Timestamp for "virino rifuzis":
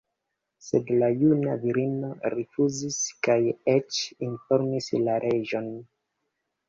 1.65-2.99